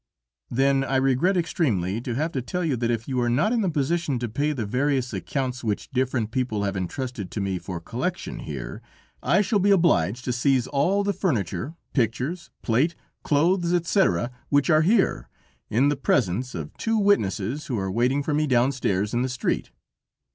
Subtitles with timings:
[0.49, 3.63] "Then I regret extremely to have to tell you that if you are not in
[3.63, 7.79] a position to pay the various accounts which different people have intrusted to me for
[7.79, 8.81] collection here,
[9.21, 14.81] I shall be obliged to seize all the furniture, pictures, plate, clothes etc., which are
[14.81, 15.29] here,
[15.69, 19.69] in the presence of two witnesses who are waiting for me downstairs in the street."